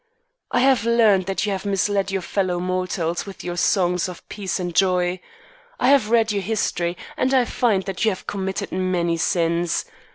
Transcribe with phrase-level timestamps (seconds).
[0.49, 4.59] I have learned that you have misled your fellow mortals with your songs of peace
[4.59, 5.19] and joy.
[5.79, 9.85] I have read your history, and I find that you have committed many sins.